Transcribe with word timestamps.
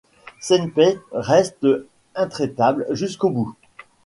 Shen 0.39 0.71
Pei 0.71 0.97
reste 1.11 1.67
intraitable 2.15 2.87
jusqu’au 2.89 3.29
bout. 3.29 3.55